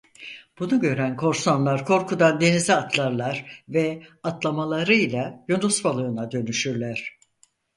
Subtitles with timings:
[0.59, 7.17] Bunu gören korsanlar korkudan denize atlarlar ve atlamalarıyla yunus balığına dönüşürler.